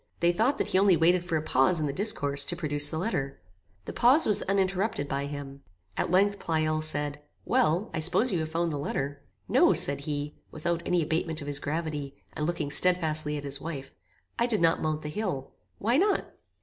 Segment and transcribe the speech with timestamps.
[0.19, 2.97] They thought that he only waited for a pause in the discourse, to produce the
[2.97, 3.39] letter.
[3.85, 5.61] The pause was uninterrupted by him.
[5.95, 10.33] At length Pleyel said, "Well, I suppose you have found the letter." "No," said he,
[10.49, 13.93] without any abatement of his gravity, and looking stedfastly at his wife,
[14.39, 16.33] "I did not mount the hill." "Why not?"